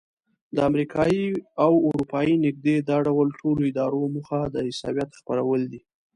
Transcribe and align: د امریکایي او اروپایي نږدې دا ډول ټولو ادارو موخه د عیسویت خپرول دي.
د 0.55 0.57
امریکایي 0.69 1.25
او 1.65 1.73
اروپایي 1.87 2.35
نږدې 2.45 2.75
دا 2.89 2.97
ډول 3.07 3.27
ټولو 3.39 3.61
ادارو 3.71 4.01
موخه 4.15 4.39
د 4.53 4.55
عیسویت 4.67 5.09
خپرول 5.19 5.61
دي. 5.71 5.81